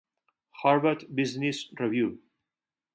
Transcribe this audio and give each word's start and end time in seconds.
Harvard 0.63 1.05
Business 1.15 1.67
Review 1.79 2.19